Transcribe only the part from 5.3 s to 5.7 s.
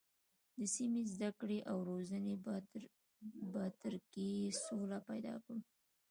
کړو.